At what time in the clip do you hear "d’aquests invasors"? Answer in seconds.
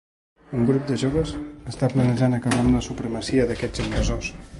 3.53-4.33